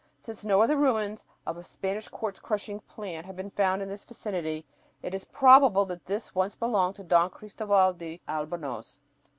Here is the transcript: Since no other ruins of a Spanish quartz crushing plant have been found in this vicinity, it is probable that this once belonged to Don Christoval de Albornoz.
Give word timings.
Since 0.19 0.43
no 0.43 0.63
other 0.63 0.77
ruins 0.77 1.27
of 1.45 1.57
a 1.57 1.63
Spanish 1.63 2.07
quartz 2.09 2.39
crushing 2.39 2.79
plant 2.79 3.23
have 3.27 3.35
been 3.35 3.51
found 3.51 3.83
in 3.83 3.87
this 3.87 4.03
vicinity, 4.03 4.65
it 5.03 5.13
is 5.13 5.25
probable 5.25 5.85
that 5.85 6.07
this 6.07 6.33
once 6.33 6.55
belonged 6.55 6.95
to 6.95 7.03
Don 7.03 7.29
Christoval 7.29 7.95
de 7.99 8.19
Albornoz. 8.27 8.99